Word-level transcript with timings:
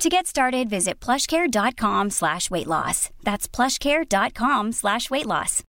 To 0.00 0.08
get 0.08 0.26
started, 0.26 0.70
visit 0.70 0.98
plushcare.com 0.98 2.08
slash 2.08 2.50
weight 2.50 2.66
loss. 2.66 3.10
That's 3.22 3.46
plushcare.com 3.46 4.72
slash 4.72 5.10
weight 5.10 5.26
loss. 5.26 5.62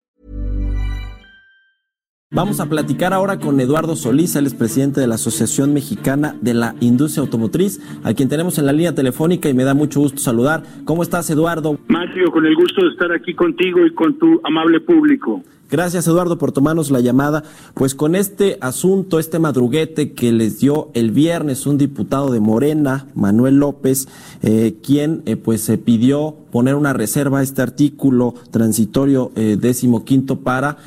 Vamos 2.31 2.61
a 2.61 2.67
platicar 2.67 3.15
ahora 3.15 3.39
con 3.39 3.59
Eduardo 3.59 3.97
Solís, 3.97 4.37
él 4.37 4.47
es 4.47 4.53
presidente 4.53 5.01
de 5.01 5.07
la 5.07 5.15
Asociación 5.15 5.73
Mexicana 5.73 6.37
de 6.43 6.53
la 6.53 6.75
Industria 6.81 7.23
Automotriz, 7.23 7.81
a 8.05 8.13
quien 8.13 8.29
tenemos 8.29 8.59
en 8.59 8.67
la 8.67 8.73
línea 8.73 8.95
telefónica 8.95 9.49
y 9.49 9.55
me 9.55 9.65
da 9.65 9.73
mucho 9.73 10.01
gusto 10.01 10.19
saludar. 10.19 10.63
¿Cómo 10.85 11.03
estás, 11.03 11.31
Eduardo? 11.31 11.79
Mario, 11.89 12.31
con 12.31 12.45
el 12.45 12.55
gusto 12.55 12.85
de 12.85 12.91
estar 12.91 13.11
aquí 13.13 13.33
contigo 13.33 13.87
y 13.87 13.95
con 13.95 14.19
tu 14.19 14.43
amable 14.45 14.81
público. 14.81 15.43
Gracias 15.71 16.07
Eduardo 16.07 16.39
por 16.39 16.53
tomarnos 16.53 16.91
la 16.91 17.01
llamada. 17.01 17.45
Pues 17.75 17.95
con 17.95 18.15
este 18.15 18.57
asunto, 18.61 19.19
este 19.19 19.39
madruguete 19.39 20.13
que 20.13 20.33
les 20.33 20.61
dio 20.61 20.89
el 20.95 21.11
viernes 21.11 21.67
un 21.67 21.77
diputado 21.77 22.31
de 22.33 22.41
Morena, 22.41 23.07
Manuel 23.15 23.57
López, 23.57 24.09
eh, 24.43 24.77
quien 24.83 25.23
eh, 25.27 25.37
pues 25.37 25.61
se 25.61 25.77
pidió 25.77 26.37
poner 26.51 26.75
una 26.75 26.93
reserva 26.93 27.41
a 27.41 27.43
este 27.43 27.61
artículo 27.63 28.35
transitorio 28.51 29.31
eh, 29.37 29.59
décimo 29.61 30.05
quinto 30.05 30.41
para 30.41 30.79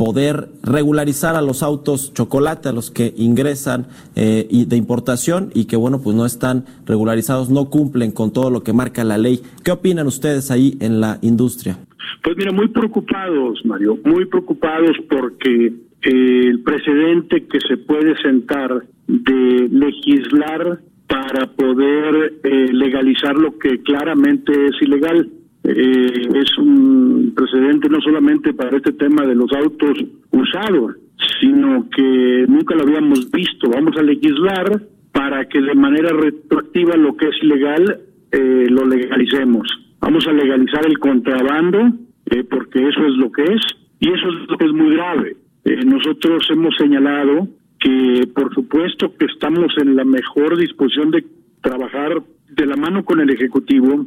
poder 0.00 0.48
regularizar 0.62 1.36
a 1.36 1.42
los 1.42 1.62
autos 1.62 2.14
chocolate, 2.14 2.70
a 2.70 2.72
los 2.72 2.90
que 2.90 3.12
ingresan 3.18 3.86
eh, 4.16 4.48
y 4.48 4.64
de 4.64 4.76
importación 4.76 5.50
y 5.52 5.66
que, 5.66 5.76
bueno, 5.76 6.00
pues 6.00 6.16
no 6.16 6.24
están 6.24 6.64
regularizados, 6.86 7.50
no 7.50 7.68
cumplen 7.68 8.10
con 8.10 8.30
todo 8.30 8.48
lo 8.48 8.62
que 8.62 8.72
marca 8.72 9.04
la 9.04 9.18
ley. 9.18 9.42
¿Qué 9.62 9.72
opinan 9.72 10.06
ustedes 10.06 10.50
ahí 10.50 10.78
en 10.80 11.02
la 11.02 11.18
industria? 11.20 11.78
Pues 12.22 12.36
mira, 12.36 12.52
muy 12.52 12.68
preocupados, 12.68 13.64
Mario, 13.64 13.98
muy 14.04 14.26
preocupados 14.26 14.96
porque 15.08 15.72
eh, 16.02 16.42
el 16.48 16.60
precedente 16.62 17.46
que 17.46 17.60
se 17.60 17.76
puede 17.76 18.16
sentar 18.22 18.84
de 19.06 19.68
legislar 19.70 20.80
para 21.06 21.46
poder 21.48 22.34
eh, 22.44 22.68
legalizar 22.72 23.36
lo 23.36 23.58
que 23.58 23.82
claramente 23.82 24.52
es 24.52 24.80
ilegal. 24.80 25.28
Eh, 25.64 26.28
es 26.34 26.58
un 26.58 27.32
precedente 27.36 27.88
no 27.88 28.00
solamente 28.00 28.54
para 28.54 28.76
este 28.76 28.92
tema 28.92 29.26
de 29.26 29.34
los 29.34 29.52
autos 29.52 29.98
usados, 30.30 30.96
sino 31.40 31.88
que 31.90 32.46
nunca 32.48 32.74
lo 32.74 32.82
habíamos 32.82 33.30
visto. 33.30 33.68
Vamos 33.70 33.96
a 33.98 34.02
legislar 34.02 34.82
para 35.12 35.46
que 35.46 35.60
de 35.60 35.74
manera 35.74 36.10
retroactiva 36.12 36.96
lo 36.96 37.16
que 37.16 37.28
es 37.28 37.42
ilegal 37.42 38.00
lo 38.32 38.86
legalicemos. 38.86 39.66
Vamos 40.00 40.26
a 40.26 40.32
legalizar 40.32 40.86
el 40.86 40.98
contrabando 40.98 41.92
eh, 42.26 42.44
porque 42.44 42.88
eso 42.88 43.06
es 43.06 43.16
lo 43.16 43.30
que 43.30 43.42
es 43.42 43.60
y 44.00 44.08
eso 44.08 44.28
es 44.28 44.48
lo 44.48 44.56
que 44.56 44.66
es 44.66 44.72
muy 44.72 44.94
grave. 44.94 45.36
Eh, 45.64 45.84
nosotros 45.84 46.46
hemos 46.50 46.74
señalado 46.76 47.48
que 47.78 48.26
por 48.34 48.52
supuesto 48.54 49.14
que 49.16 49.26
estamos 49.26 49.72
en 49.78 49.96
la 49.96 50.04
mejor 50.04 50.56
disposición 50.56 51.10
de 51.10 51.24
trabajar 51.60 52.22
de 52.48 52.66
la 52.66 52.76
mano 52.76 53.04
con 53.04 53.20
el 53.20 53.30
Ejecutivo 53.30 54.06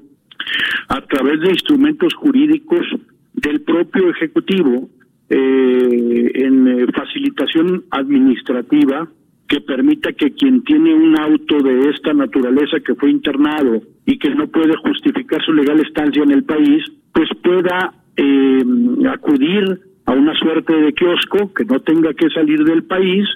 a 0.90 1.02
través 1.02 1.40
de 1.42 1.50
instrumentos 1.50 2.14
jurídicos 2.16 2.86
del 3.34 3.62
propio 3.62 4.10
Ejecutivo 4.10 4.90
eh, 5.30 6.32
en 6.36 6.88
facilitación 6.94 7.86
administrativa 7.92 9.08
que 9.54 9.62
permita 9.62 10.12
que 10.14 10.32
quien 10.32 10.64
tiene 10.64 10.96
un 10.96 11.16
auto 11.16 11.59
de 11.59 11.92
esta 11.92 12.12
naturaleza 12.12 12.80
que 12.84 12.96
fue 12.96 13.12
internado 13.12 13.84
y 14.03 14.18
que 14.18 14.34
no 14.34 14.47
puede 14.47 14.75
justificar 14.78 15.46
su 15.46 15.53
legal 15.53 15.80
estancia 15.80 16.24
en 16.24 16.31
el 16.31 16.44
país, 16.44 16.84
pues 17.14 17.30
pueda 17.44 17.94
eh, 18.18 18.64
acudir 19.12 19.80
a 20.08 20.14
una 20.14 20.34
suerte 20.40 20.75
de 20.75 20.94
kiosco 20.94 21.53
que 21.53 21.66
no 21.66 21.80
tenga 21.81 22.16
que 22.16 22.31
salir 22.31 22.64
del 22.64 22.86
país 22.86 23.28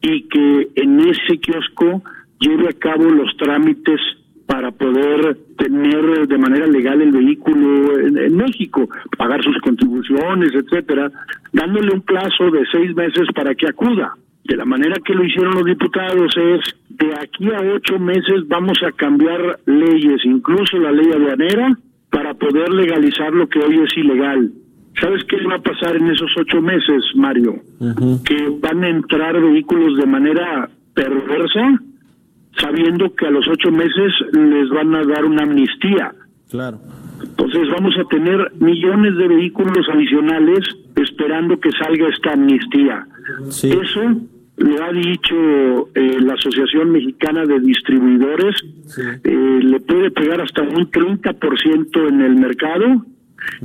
y 0.00 0.22
que 0.22 0.68
en 0.74 1.00
ese 1.00 1.38
kiosco 1.38 2.02
lleve 2.40 2.70
a 2.70 2.78
cabo 2.78 3.10
los 3.10 3.36
trámites 3.36 4.00
para 4.46 4.70
poder 4.70 5.36
tener 5.58 6.28
de 6.28 6.38
manera 6.38 6.66
legal 6.66 7.02
el 7.02 7.12
vehículo 7.12 7.98
en, 7.98 8.36
México, 8.38 8.88
pagar 9.18 9.44
sus 9.44 9.58
contribuciones, 9.58 10.54
etcétera, 10.54 11.12
dándole 11.52 11.92
un 11.92 12.00
plazo 12.00 12.50
de 12.50 12.64
seis 12.72 12.96
meses 12.96 13.28
para 13.34 13.54
que 13.54 13.68
acuda. 13.68 14.16
De 14.52 14.58
la 14.58 14.66
manera 14.66 14.96
que 15.02 15.14
lo 15.14 15.24
hicieron 15.24 15.54
los 15.54 15.64
diputados 15.64 16.30
es 16.36 16.60
de 16.90 17.14
aquí 17.14 17.50
a 17.50 17.74
ocho 17.74 17.98
meses 17.98 18.46
vamos 18.48 18.76
a 18.86 18.92
cambiar 18.92 19.58
leyes, 19.64 20.20
incluso 20.24 20.76
la 20.76 20.92
ley 20.92 21.06
aduanera, 21.10 21.74
para 22.10 22.34
poder 22.34 22.68
legalizar 22.68 23.32
lo 23.32 23.48
que 23.48 23.60
hoy 23.60 23.80
es 23.82 23.96
ilegal. 23.96 24.52
¿Sabes 25.00 25.24
qué 25.24 25.42
va 25.46 25.54
a 25.54 25.62
pasar 25.62 25.96
en 25.96 26.06
esos 26.10 26.30
ocho 26.36 26.60
meses, 26.60 27.02
Mario? 27.14 27.62
Que 28.26 28.50
van 28.60 28.84
a 28.84 28.90
entrar 28.90 29.40
vehículos 29.40 29.96
de 29.96 30.06
manera 30.06 30.68
perversa, 30.92 31.80
sabiendo 32.60 33.14
que 33.14 33.28
a 33.28 33.30
los 33.30 33.48
ocho 33.48 33.70
meses 33.72 34.12
les 34.34 34.68
van 34.68 34.94
a 34.94 35.02
dar 35.02 35.24
una 35.24 35.44
amnistía. 35.44 36.12
Claro. 36.50 36.78
Entonces 37.22 37.70
vamos 37.70 37.94
a 37.98 38.04
tener 38.04 38.52
millones 38.60 39.16
de 39.16 39.28
vehículos 39.28 39.88
adicionales 39.90 40.58
esperando 40.94 41.58
que 41.58 41.70
salga 41.72 42.08
esta 42.08 42.34
amnistía. 42.34 43.06
Eso 43.48 44.20
lo 44.62 44.84
ha 44.84 44.92
dicho 44.92 45.88
eh, 45.94 46.18
la 46.20 46.34
Asociación 46.34 46.92
Mexicana 46.92 47.44
de 47.44 47.60
Distribuidores, 47.60 48.56
eh, 49.24 49.60
le 49.62 49.80
puede 49.80 50.10
pegar 50.10 50.40
hasta 50.40 50.62
un 50.62 50.90
30% 50.90 52.08
en 52.08 52.20
el 52.20 52.36
mercado, 52.36 53.04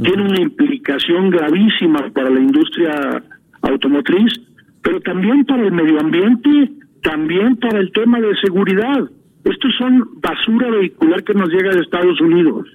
tiene 0.02 0.24
una 0.24 0.42
implicación 0.42 1.30
gravísima 1.30 2.10
para 2.14 2.30
la 2.30 2.40
industria 2.40 3.24
automotriz, 3.62 4.34
pero 4.82 5.00
también 5.02 5.46
para 5.46 5.64
el 5.64 5.72
medio 5.72 6.00
ambiente, 6.00 6.72
también 7.04 7.58
para 7.58 7.80
el 7.80 7.92
tema 7.92 8.20
de 8.20 8.36
seguridad. 8.44 9.10
Estos 9.44 9.72
son 9.78 10.20
basura 10.20 10.70
vehicular 10.72 11.24
que 11.24 11.34
nos 11.34 11.50
llega 11.50 11.74
de 11.74 11.82
Estados 11.82 12.20
Unidos. 12.20 12.68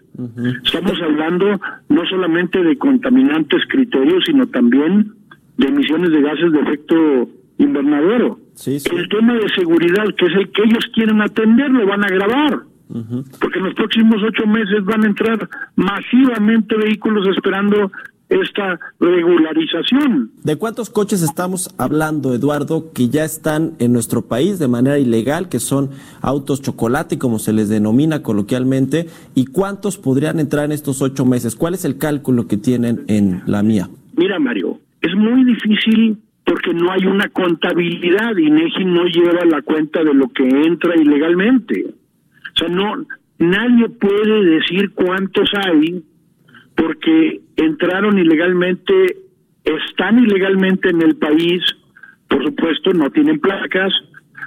Estamos 0.65 1.00
hablando 1.03 1.61
no 1.88 2.06
solamente 2.06 2.62
de 2.62 2.78
contaminantes 2.78 3.62
criterios, 3.69 4.25
sino 4.27 4.47
también 4.47 5.12
de 5.59 5.66
emisiones 5.66 6.11
de 6.12 6.22
gases 6.22 6.53
de 6.53 6.61
efecto 6.61 7.28
invernadero. 7.82 8.38
El 8.66 9.09
tema 9.09 9.34
de 9.34 9.48
seguridad, 9.54 10.04
que 10.16 10.26
es 10.26 10.32
el 10.37 10.50
que 10.53 10.62
ellos 10.62 10.84
quieren 10.94 11.20
atender, 11.20 11.70
lo 11.70 11.87
van 11.87 12.04
a 12.04 12.06
agravar. 12.06 12.60
Porque 13.41 13.59
en 13.59 13.65
los 13.65 13.75
próximos 13.75 14.16
ocho 14.22 14.47
meses 14.47 14.84
van 14.84 15.04
a 15.04 15.06
entrar 15.06 15.48
masivamente 15.76 16.76
vehículos 16.76 17.26
esperando 17.34 17.91
esta 18.28 18.78
regularización. 19.00 20.31
¿De 20.43 20.56
cuántos 20.56 20.91
coches 20.91 21.22
estamos 21.22 21.75
hablando, 21.78 22.34
Eduardo, 22.34 22.93
que 22.93 23.09
ya 23.09 23.25
están 23.25 23.72
en 23.78 23.93
nuestro 23.93 24.22
país 24.22 24.59
de 24.59 24.69
manera 24.69 24.99
ilegal, 24.99 25.49
que 25.49 25.59
son 25.59 25.91
autos 26.20 26.62
chocolate, 26.62 27.19
como 27.19 27.38
se 27.38 27.53
les 27.53 27.69
denomina 27.69 28.22
coloquialmente? 28.22 29.09
¿Y 29.34 29.47
cuántos 29.47 29.99
podrían 29.99 30.38
entrar 30.38 30.66
en 30.66 30.72
estos 30.72 31.03
ocho 31.03 31.25
meses? 31.25 31.56
¿Cuál 31.56 31.75
es 31.75 31.84
el 31.84 31.99
cálculo 31.99 32.47
que 32.47 32.56
tienen 32.56 33.04
en 33.09 33.43
la 33.47 33.62
mía? 33.62 33.88
Mira, 34.16 34.38
Mario, 34.38 34.78
es 35.00 35.14
muy 35.14 35.44
difícil 35.44 36.19
porque 36.53 36.75
no 36.75 36.93
hay 36.93 37.07
una 37.07 37.31
contabilidad. 37.31 38.37
INEGI 38.37 38.85
no 38.85 39.07
lleva 39.07 39.43
la 39.47 39.63
cuenta 39.63 40.05
de 40.05 40.13
lo 40.13 40.29
que 40.29 40.43
entra 40.43 40.95
ilegalmente. 40.95 41.87
O 41.87 42.59
sea, 42.59 42.69
no, 42.69 43.07
nadie 43.39 43.89
puede 43.89 44.45
decir 44.45 44.93
cuántos 44.93 45.49
hay 45.55 46.05
porque 46.77 47.41
entraron 47.57 48.19
ilegalmente, 48.19 49.17
están 49.65 50.19
ilegalmente 50.19 50.91
en 50.91 51.00
el 51.00 51.17
país, 51.17 51.62
por 52.29 52.44
supuesto, 52.44 52.93
no 52.93 53.11
tienen 53.11 53.41
placas 53.41 53.91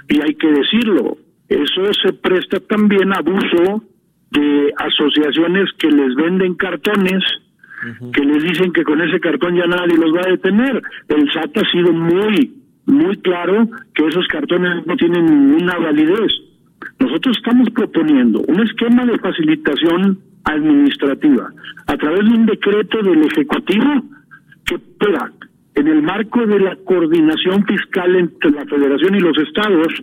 y 0.08 0.20
hay 0.20 0.36
que 0.36 0.52
decirlo. 0.52 1.18
Eso 1.48 1.92
se 2.04 2.12
presta 2.12 2.60
también 2.60 3.12
a 3.12 3.16
abuso 3.16 3.82
de 4.30 4.72
asociaciones 4.76 5.70
que 5.76 5.90
les 5.90 6.14
venden 6.14 6.54
cartones 6.54 7.24
que 8.12 8.24
les 8.24 8.42
dicen 8.42 8.72
que 8.72 8.84
con 8.84 9.00
ese 9.00 9.20
cartón 9.20 9.56
ya 9.56 9.66
nadie 9.66 9.96
los 9.96 10.14
va 10.14 10.20
a 10.26 10.30
detener. 10.30 10.82
El 11.08 11.30
SAT 11.32 11.58
ha 11.58 11.70
sido 11.70 11.92
muy, 11.92 12.54
muy 12.86 13.16
claro 13.18 13.68
que 13.94 14.06
esos 14.06 14.26
cartones 14.28 14.86
no 14.86 14.96
tienen 14.96 15.24
ninguna 15.24 15.78
validez. 15.78 16.32
Nosotros 16.98 17.36
estamos 17.36 17.70
proponiendo 17.70 18.40
un 18.46 18.60
esquema 18.60 19.04
de 19.04 19.18
facilitación 19.18 20.18
administrativa 20.44 21.50
a 21.86 21.96
través 21.96 22.20
de 22.20 22.38
un 22.38 22.46
decreto 22.46 23.02
del 23.02 23.22
Ejecutivo 23.22 24.02
que 24.64 24.78
pueda, 24.78 25.32
en 25.74 25.88
el 25.88 26.02
marco 26.02 26.46
de 26.46 26.60
la 26.60 26.76
coordinación 26.76 27.64
fiscal 27.66 28.16
entre 28.16 28.50
la 28.50 28.64
Federación 28.64 29.14
y 29.16 29.20
los 29.20 29.36
estados, 29.38 30.02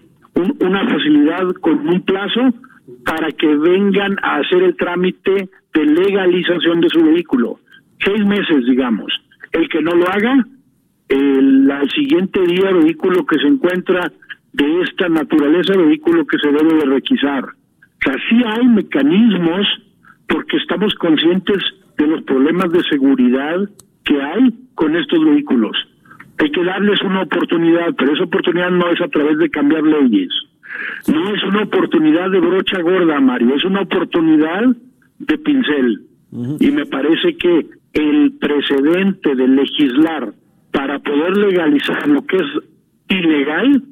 una 0.59 0.87
facilidad 0.87 1.51
con 1.61 1.87
un 1.87 2.01
plazo 2.01 2.53
para 3.05 3.31
que 3.31 3.47
vengan 3.55 4.17
a 4.21 4.37
hacer 4.37 4.63
el 4.63 4.75
trámite 4.75 5.49
de 5.73 5.85
legalización 5.85 6.81
de 6.81 6.89
su 6.89 7.03
vehículo 7.03 7.59
seis 8.03 8.25
meses, 8.25 8.65
digamos. 8.67 9.11
El 9.51 9.67
no 9.83 9.95
lo 9.95 10.07
haga, 10.09 10.45
el, 11.09 11.69
al 11.71 11.89
siguiente 11.91 12.41
día 12.41 12.71
vehículo 12.71 13.25
que 13.25 13.37
se 13.39 13.47
encuentra 13.47 14.11
de 14.53 14.81
esta 14.81 15.09
naturaleza, 15.09 15.77
vehículo 15.77 16.25
que 16.25 16.37
se 16.39 16.51
debe 16.51 16.75
de 16.75 16.85
requisar. 16.85 17.43
O 17.45 18.03
sea, 18.03 18.15
sí 18.29 18.41
hay 18.45 18.67
mecanismos 18.67 19.67
porque 20.27 20.57
estamos 20.57 20.93
conscientes 20.95 21.57
de 21.97 22.07
los 22.07 22.23
problemas 22.23 22.71
de 22.71 22.83
seguridad 22.83 23.69
que 24.03 24.21
hay 24.21 24.53
con 24.75 24.95
estos 24.95 25.23
vehículos. 25.23 25.77
Hay 26.39 26.51
que 26.51 26.63
darles 26.63 27.01
una 27.03 27.21
oportunidad, 27.21 27.93
pero 27.97 28.13
esa 28.13 28.23
oportunidad 28.23 28.71
no 28.71 28.89
es 28.91 29.01
a 29.01 29.07
través 29.07 29.37
de 29.37 29.49
cambiar 29.49 29.83
leyes. 29.83 30.29
No 31.07 31.35
es 31.35 31.43
una 31.43 31.63
oportunidad 31.63 32.31
de 32.31 32.39
brocha 32.39 32.81
gorda, 32.81 33.19
Mario, 33.19 33.55
es 33.55 33.63
una 33.63 33.81
oportunidad 33.81 34.63
de 35.19 35.37
pincel. 35.37 36.01
Y 36.59 36.71
me 36.71 36.85
parece 36.87 37.37
que 37.37 37.67
el 37.93 38.33
precedente 38.39 39.35
de 39.35 39.47
legislar 39.47 40.33
para 40.71 40.99
poder 40.99 41.37
legalizar 41.37 42.07
lo 42.07 42.25
que 42.25 42.37
es 42.37 42.43
ilegal 43.09 43.83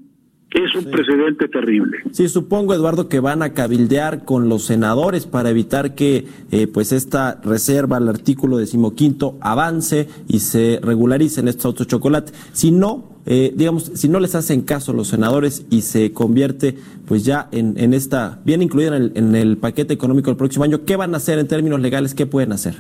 es 0.51 0.75
un 0.75 0.91
precedente 0.91 1.47
terrible. 1.47 1.99
Sí, 2.11 2.27
supongo, 2.27 2.73
Eduardo, 2.73 3.07
que 3.07 3.21
van 3.21 3.41
a 3.41 3.53
cabildear 3.53 4.25
con 4.25 4.49
los 4.49 4.63
senadores 4.63 5.25
para 5.25 5.49
evitar 5.49 5.95
que 5.95 6.25
eh, 6.51 6.67
pues 6.67 6.91
esta 6.91 7.39
reserva, 7.41 7.97
el 7.97 8.09
artículo 8.09 8.57
decimoquinto, 8.57 9.37
avance 9.39 10.09
y 10.27 10.39
se 10.39 10.79
regularicen 10.83 11.47
estos 11.47 11.65
autos 11.65 11.87
chocolate. 11.87 12.33
Si 12.51 12.71
no, 12.71 13.11
eh, 13.25 13.53
digamos, 13.55 13.91
si 13.93 14.09
no 14.09 14.19
les 14.19 14.35
hacen 14.35 14.61
caso 14.61 14.91
los 14.91 15.07
senadores 15.07 15.65
y 15.69 15.81
se 15.81 16.11
convierte 16.11 16.75
pues 17.07 17.23
ya 17.23 17.47
en, 17.53 17.75
en 17.77 17.93
esta, 17.93 18.41
bien 18.43 18.61
incluida 18.61 18.97
en 18.97 19.03
el, 19.03 19.11
en 19.15 19.35
el 19.35 19.57
paquete 19.57 19.93
económico 19.93 20.31
del 20.31 20.37
próximo 20.37 20.65
año, 20.65 20.83
¿qué 20.85 20.97
van 20.97 21.13
a 21.13 21.17
hacer 21.17 21.39
en 21.39 21.47
términos 21.47 21.79
legales? 21.79 22.13
¿Qué 22.13 22.25
pueden 22.25 22.51
hacer? 22.51 22.75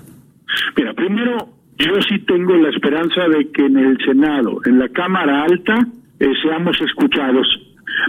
Primero, 1.01 1.35
yo 1.79 1.99
sí 2.07 2.19
tengo 2.27 2.55
la 2.57 2.69
esperanza 2.69 3.27
de 3.27 3.49
que 3.49 3.65
en 3.65 3.75
el 3.75 3.97
Senado, 4.05 4.59
en 4.65 4.77
la 4.77 4.87
Cámara 4.89 5.45
Alta, 5.45 5.73
eh, 6.19 6.31
seamos 6.43 6.79
escuchados. 6.79 7.47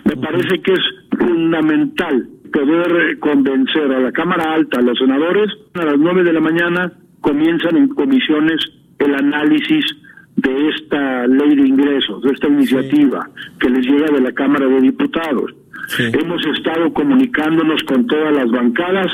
Me 0.04 0.14
parece 0.18 0.60
que 0.60 0.74
es 0.74 0.80
fundamental 1.18 2.28
poder 2.52 3.18
convencer 3.18 3.90
a 3.90 3.98
la 3.98 4.12
Cámara 4.12 4.52
Alta, 4.52 4.78
a 4.78 4.82
los 4.82 4.98
senadores, 4.98 5.50
a 5.72 5.86
las 5.86 5.96
nueve 5.96 6.22
de 6.22 6.34
la 6.34 6.40
mañana 6.40 6.92
comienzan 7.22 7.78
en 7.78 7.88
comisiones 7.88 8.60
el 8.98 9.14
análisis 9.14 9.86
de 10.36 10.68
esta 10.68 11.26
ley 11.28 11.56
de 11.56 11.68
ingresos, 11.68 12.22
de 12.22 12.30
esta 12.30 12.48
iniciativa 12.48 13.26
que 13.58 13.70
les 13.70 13.86
llega 13.86 14.12
de 14.12 14.20
la 14.20 14.32
Cámara 14.32 14.66
de 14.66 14.82
Diputados. 14.82 15.50
Hemos 15.98 16.44
estado 16.44 16.92
comunicándonos 16.92 17.82
con 17.84 18.06
todas 18.06 18.36
las 18.36 18.50
bancadas, 18.50 19.06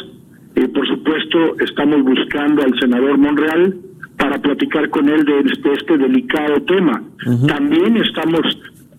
por 0.66 0.88
supuesto 0.88 1.56
estamos 1.60 2.02
buscando 2.02 2.62
al 2.62 2.78
senador 2.81 3.19
Monreal 3.19 3.76
para 4.16 4.38
platicar 4.38 4.90
con 4.90 5.08
él 5.08 5.25
de 5.25 5.40
este, 5.40 5.72
este 5.72 5.96
delicado 5.96 6.60
tema. 6.62 7.02
También 7.46 7.96
estamos 7.99 8.40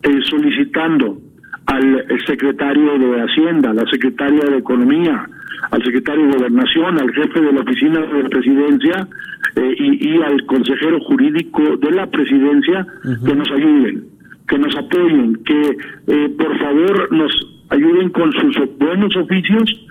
eh, 0.03 0.19
solicitando 0.29 1.17
al 1.65 2.05
secretario 2.25 2.97
de 2.97 3.21
Hacienda, 3.21 3.71
a 3.71 3.73
la 3.73 3.85
secretaria 3.91 4.45
de 4.45 4.57
Economía, 4.57 5.27
al 5.71 5.83
secretario 5.83 6.25
de 6.27 6.37
Gobernación, 6.37 6.99
al 6.99 7.13
jefe 7.13 7.41
de 7.41 7.51
la 7.51 7.61
oficina 7.61 7.99
de 7.99 8.23
la 8.23 8.29
presidencia 8.29 9.07
eh, 9.55 9.75
y, 9.77 10.21
al 10.21 10.45
consejero 10.45 10.99
jurídico 11.01 11.77
de 11.77 11.91
la 11.91 12.07
presidencia 12.07 12.87
que 13.25 13.35
nos 13.35 13.51
ayuden, 13.51 14.05
que 14.47 14.57
nos 14.57 14.75
apoyen, 14.77 15.35
que 15.43 15.77
eh, 16.07 16.29
por 16.37 16.57
favor 16.57 17.11
nos 17.11 17.31
ayuden 17.69 18.09
con 18.09 18.31
sus 18.31 18.57
buenos 18.79 19.15
oficios 19.17 19.85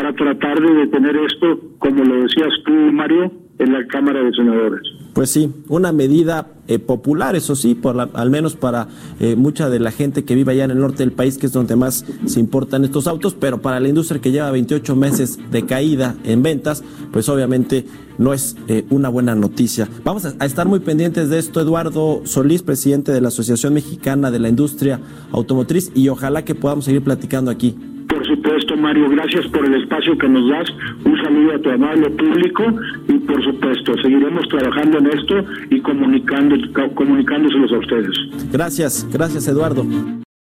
para 0.00 0.14
tratar 0.14 0.58
de 0.58 0.74
detener 0.76 1.14
esto, 1.14 1.60
como 1.78 2.02
lo 2.02 2.22
decías 2.22 2.48
tú, 2.64 2.72
Mario, 2.72 3.30
en 3.58 3.70
la 3.70 3.86
Cámara 3.86 4.22
de 4.22 4.32
Senadores. 4.32 4.80
Pues 5.12 5.30
sí, 5.30 5.52
una 5.68 5.92
medida 5.92 6.54
eh, 6.68 6.78
popular, 6.78 7.36
eso 7.36 7.54
sí, 7.54 7.74
por 7.74 8.08
al 8.14 8.30
menos 8.30 8.56
para 8.56 8.88
eh, 9.18 9.36
mucha 9.36 9.68
de 9.68 9.78
la 9.78 9.90
gente 9.90 10.24
que 10.24 10.34
vive 10.34 10.52
allá 10.52 10.64
en 10.64 10.70
el 10.70 10.78
norte 10.78 11.02
del 11.02 11.12
país, 11.12 11.36
que 11.36 11.44
es 11.44 11.52
donde 11.52 11.76
más 11.76 12.06
se 12.24 12.40
importan 12.40 12.84
estos 12.84 13.06
autos, 13.06 13.34
pero 13.34 13.60
para 13.60 13.78
la 13.78 13.88
industria 13.88 14.22
que 14.22 14.32
lleva 14.32 14.50
28 14.50 14.96
meses 14.96 15.38
de 15.50 15.66
caída 15.66 16.14
en 16.24 16.42
ventas, 16.42 16.82
pues 17.12 17.28
obviamente 17.28 17.84
no 18.16 18.32
es 18.32 18.56
eh, 18.68 18.86
una 18.88 19.10
buena 19.10 19.34
noticia. 19.34 19.86
Vamos 20.02 20.24
a, 20.24 20.46
estar 20.46 20.66
muy 20.66 20.80
pendientes 20.80 21.28
de 21.28 21.38
esto, 21.38 21.60
Eduardo 21.60 22.22
Solís, 22.24 22.62
presidente 22.62 23.12
de 23.12 23.20
la 23.20 23.28
Asociación 23.28 23.74
Mexicana 23.74 24.30
de 24.30 24.38
la 24.38 24.48
Industria 24.48 24.98
Automotriz, 25.30 25.92
y 25.94 26.08
ojalá 26.08 26.42
que 26.46 26.54
podamos 26.54 26.86
seguir 26.86 27.04
platicando 27.04 27.50
aquí. 27.50 27.76
Por 28.20 28.36
supuesto, 28.36 28.76
Mario, 28.76 29.08
gracias 29.08 29.46
por 29.46 29.64
el 29.64 29.82
espacio 29.82 30.18
que 30.18 30.28
nos 30.28 30.46
das. 30.50 30.68
Un 31.06 31.16
saludo 31.22 31.54
a 31.54 31.58
tu 31.58 31.70
amable 31.70 32.10
público 32.10 32.64
y 33.08 33.14
por 33.20 33.42
supuesto, 33.42 33.94
seguiremos 34.02 34.46
trabajando 34.48 34.98
en 34.98 35.06
esto 35.06 35.36
y 35.70 35.80
comunicándoselos 35.80 37.72
a 37.72 37.78
ustedes. 37.78 38.14
Gracias, 38.52 39.08
gracias 39.10 39.48
Eduardo. 39.48 39.86